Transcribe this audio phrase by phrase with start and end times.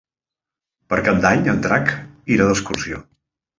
[0.93, 1.93] Per Cap d'Any en Drac
[2.39, 3.07] irà d'excursió.